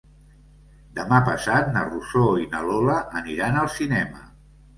Demà 0.99 1.19
passat 1.27 1.69
na 1.75 1.83
Rosó 1.89 2.23
i 2.45 2.49
na 2.55 2.63
Lola 2.71 2.97
aniran 3.23 3.61
al 3.67 3.71
cinema. 3.77 4.27